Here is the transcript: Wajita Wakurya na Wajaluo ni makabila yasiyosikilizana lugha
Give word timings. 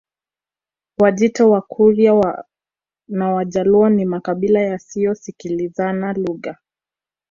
Wajita 0.97 1.45
Wakurya 1.47 2.43
na 3.07 3.31
Wajaluo 3.33 3.89
ni 3.89 4.05
makabila 4.05 4.59
yasiyosikilizana 4.61 6.13
lugha 6.13 6.57